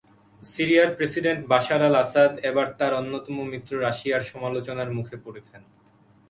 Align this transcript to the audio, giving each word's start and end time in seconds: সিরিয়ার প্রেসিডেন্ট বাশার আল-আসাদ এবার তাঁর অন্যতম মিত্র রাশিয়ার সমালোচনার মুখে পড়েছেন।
সিরিয়ার 0.43 0.89
প্রেসিডেন্ট 0.97 1.41
বাশার 1.47 1.81
আল-আসাদ 1.87 2.31
এবার 2.49 2.67
তাঁর 2.79 2.93
অন্যতম 2.93 3.35
মিত্র 3.51 3.71
রাশিয়ার 3.79 4.23
সমালোচনার 4.31 4.89
মুখে 4.97 5.17
পড়েছেন। 5.25 5.61